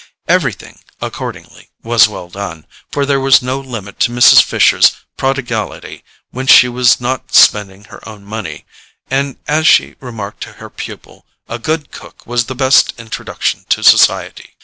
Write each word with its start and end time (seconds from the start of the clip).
Everything, 0.27 0.79
accordingly, 0.99 1.69
was 1.83 2.07
well 2.07 2.27
done, 2.27 2.65
for 2.91 3.05
there 3.05 3.19
was 3.19 3.43
no 3.43 3.59
limit 3.59 3.99
to 3.99 4.09
Mrs. 4.11 4.41
Fisher's 4.41 4.93
prodigality 5.15 6.03
when 6.31 6.47
she 6.47 6.67
was 6.67 6.99
not 6.99 7.35
spending 7.35 7.83
her 7.83 8.01
own 8.09 8.25
money, 8.25 8.65
and 9.11 9.37
as 9.47 9.67
she 9.67 9.95
remarked 9.99 10.41
to 10.41 10.53
her 10.53 10.71
pupil, 10.71 11.27
a 11.47 11.59
good 11.59 11.91
cook 11.91 12.25
was 12.25 12.45
the 12.45 12.55
best 12.55 12.99
introduction 12.99 13.63
to 13.69 13.83
society. 13.83 14.55